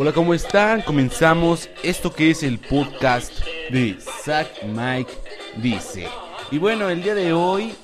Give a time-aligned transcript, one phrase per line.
[0.00, 0.82] Hola, ¿cómo están?
[0.82, 3.32] Comenzamos esto que es el podcast
[3.68, 5.10] de Zack Mike
[5.56, 6.06] Dice.
[6.52, 7.74] Y bueno, el día de hoy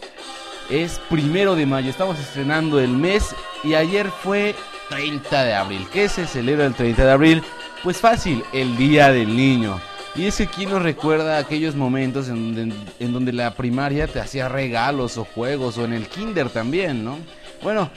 [0.70, 3.34] es primero de mayo, estamos estrenando el mes
[3.64, 4.54] y ayer fue
[4.90, 5.88] 30 de abril.
[5.92, 7.42] ¿Qué se celebra el 30 de abril?
[7.82, 9.80] Pues fácil, el Día del Niño.
[10.14, 15.18] Y ese aquí nos recuerda aquellos momentos en, en, donde la primaria te hacía regalos
[15.18, 17.18] o juegos, o en el kinder también, ¿no?
[17.61, 17.90] Bueno,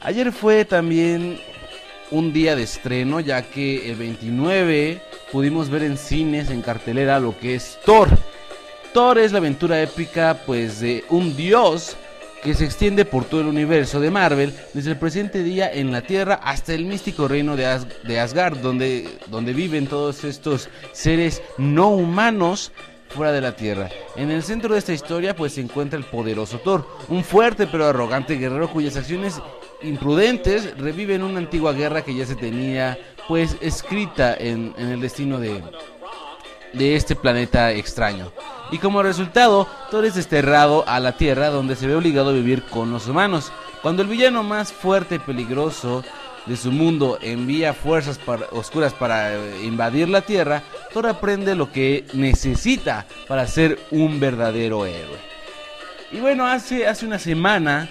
[0.00, 1.38] ayer fue también
[2.10, 5.00] un día de estreno, ya que el 29
[5.32, 8.08] pudimos ver en cines, en cartelera, lo que es Thor.
[8.92, 11.96] Thor es la aventura épica, pues, de un dios
[12.42, 16.02] que se extiende por todo el universo de Marvel, desde el presente día en la
[16.02, 22.72] Tierra hasta el místico reino de, Asgard, donde, donde viven todos estos seres no humanos
[23.10, 23.90] fuera de la Tierra.
[24.16, 27.86] En el centro de esta historia pues se encuentra el poderoso Thor, un fuerte pero
[27.86, 29.40] arrogante guerrero cuyas acciones
[29.82, 35.38] imprudentes reviven una antigua guerra que ya se tenía pues escrita en, en el destino
[35.38, 35.62] de,
[36.72, 38.32] de este planeta extraño.
[38.72, 42.62] Y como resultado, Thor es desterrado a la Tierra donde se ve obligado a vivir
[42.64, 43.52] con los humanos.
[43.82, 46.04] Cuando el villano más fuerte y peligroso
[46.46, 48.20] de su mundo envía fuerzas
[48.52, 54.86] oscuras para eh, invadir la Tierra, Thor aprende lo que necesita para ser un verdadero
[54.86, 55.18] héroe.
[56.12, 57.88] Y bueno, hace, hace una semana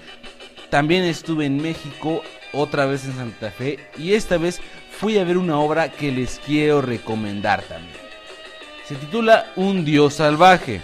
[0.69, 2.21] también estuve en México,
[2.53, 6.39] otra vez en Santa Fe, y esta vez fui a ver una obra que les
[6.45, 7.95] quiero recomendar también.
[8.85, 10.81] Se titula Un Dios Salvaje,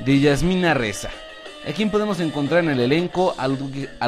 [0.00, 1.10] de Yasmina Reza.
[1.68, 3.48] A quien podemos encontrar en el elenco a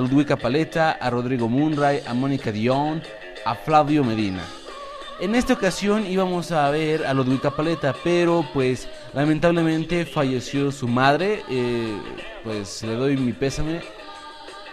[0.00, 3.02] Ludwika Paleta, a Rodrigo Munray, a Mónica Dion,
[3.44, 4.42] a Flavio Medina.
[5.20, 11.42] En esta ocasión íbamos a ver a Ludwika Paleta, pero pues lamentablemente falleció su madre,
[11.50, 11.98] eh,
[12.42, 13.80] pues le doy mi pésame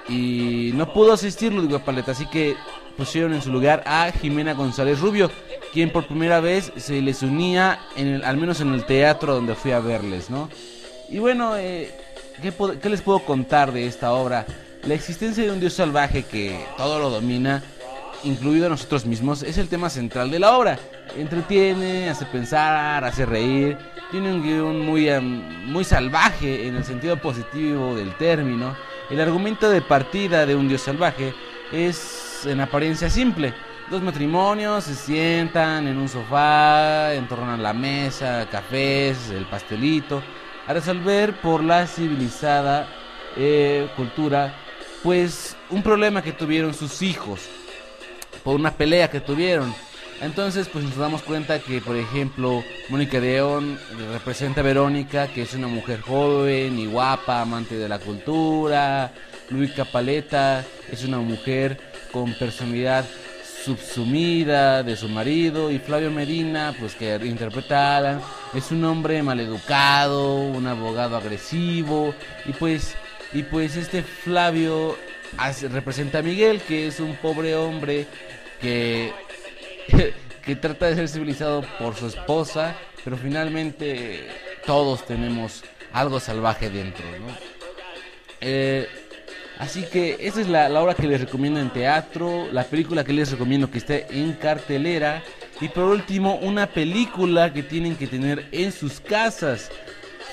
[0.09, 2.55] y no pudo asistir Ludwika Paleta, así que
[2.97, 5.29] pusieron en su lugar a Jimena González Rubio,
[5.71, 9.71] quien por primera vez se les unía, en al menos en el teatro donde fui
[9.71, 10.49] a verles, ¿no?
[11.09, 11.91] Y bueno, eh,
[12.41, 14.45] ¿qué, les puedo contar de esta obra?
[14.83, 17.63] La existencia de un dios salvaje que todo lo domina,
[18.23, 20.79] incluido nosotros mismos, es el tema central de la obra.
[21.15, 23.77] Entretiene, hace pensar, hace reír,
[24.11, 25.09] tiene un guion muy,
[25.65, 28.75] muy salvaje en el sentido positivo del término.
[29.09, 31.33] El argumento de partida de un dios salvaje
[31.71, 33.53] es en apariencia simple.
[33.89, 40.21] Dos matrimonios se sientan en un sofá, en torno a la mesa, cafés, el pastelito,
[40.67, 42.89] a resolver por la civilizada
[43.37, 44.53] eh, cultura,
[45.03, 47.47] pues un problema que tuvieron sus hijos,
[48.43, 49.73] por una pelea que tuvieron.
[50.21, 53.79] Entonces, pues nos damos cuenta que, por ejemplo, Mónica Deón
[54.11, 59.11] representa a Verónica, que es una mujer joven y guapa, amante de la cultura.
[59.49, 61.79] Luis Capaleta es una mujer
[62.11, 63.05] con personalidad
[63.63, 68.19] subsumida de su marido y Flavio Medina, pues que interpreta
[68.53, 72.13] es un hombre maleducado, un abogado agresivo
[72.45, 72.95] y pues
[73.33, 74.97] y pues este Flavio
[75.69, 78.07] representa a Miguel, que es un pobre hombre
[78.61, 79.11] que
[80.43, 84.27] que trata de ser civilizado por su esposa, pero finalmente
[84.65, 87.27] todos tenemos algo salvaje dentro, ¿no?
[88.41, 88.87] Eh,
[89.59, 93.31] Así que esa es la, obra que les recomiendo en teatro, la película que les
[93.31, 95.23] recomiendo que esté en cartelera
[95.59, 99.71] y por último una película que tienen que tener en sus casas.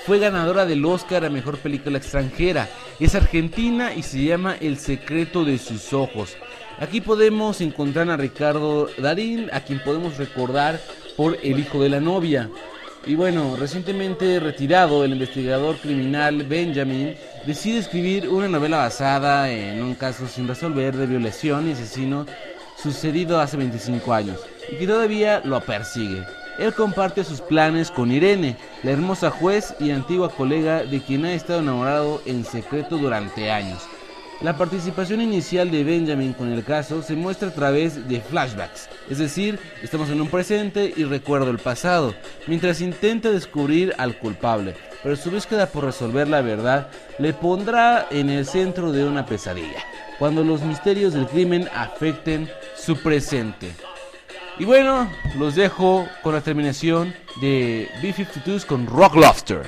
[0.05, 2.69] Fue ganadora del Oscar a Mejor Película Extranjera.
[2.99, 6.37] Es argentina y se llama El secreto de sus ojos.
[6.79, 10.81] Aquí podemos encontrar a Ricardo Darín, a quien podemos recordar
[11.15, 12.49] por El hijo de la novia.
[13.05, 17.15] Y bueno, recientemente retirado, el investigador criminal Benjamin
[17.45, 22.25] decide escribir una novela basada en un caso sin resolver de violación y asesino
[22.81, 26.25] sucedido hace 25 años y que todavía lo persigue.
[26.59, 31.33] Él comparte sus planes con Irene, la hermosa juez y antigua colega de quien ha
[31.33, 33.81] estado enamorado en secreto durante años.
[34.41, 39.17] La participación inicial de Benjamin con el caso se muestra a través de flashbacks, es
[39.17, 42.13] decir, estamos en un presente y recuerdo el pasado,
[42.45, 48.29] mientras intenta descubrir al culpable, pero su búsqueda por resolver la verdad le pondrá en
[48.29, 49.83] el centro de una pesadilla,
[50.19, 53.73] cuando los misterios del crimen afecten su presente.
[54.59, 59.63] Y bueno, los dejo con la terminación de B-52s con Rock Lobster.